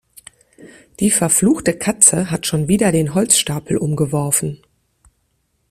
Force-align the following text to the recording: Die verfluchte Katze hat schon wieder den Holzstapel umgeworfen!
Die 0.99 1.11
verfluchte 1.11 1.77
Katze 1.77 2.31
hat 2.31 2.47
schon 2.47 2.67
wieder 2.67 2.91
den 2.91 3.13
Holzstapel 3.13 3.77
umgeworfen! 3.77 4.57